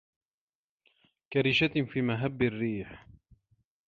كريشة 1.33 1.81
في 1.93 2.01
مهب 2.01 2.41
الريح 2.41 3.07